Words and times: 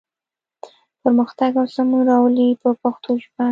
پرمختګ 1.01 1.51
او 1.61 1.65
سمون 1.75 2.01
راولي 2.09 2.47
په 2.61 2.69
پښتو 2.81 3.11
ژبه. 3.23 3.45